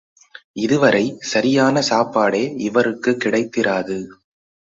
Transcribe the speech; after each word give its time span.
இதுவரை 0.55 1.17
சரியான 1.23 1.81
சாப்பாடே 1.81 2.41
இவருக்குக் 2.59 3.21
கிடைத்திராது. 3.25 3.97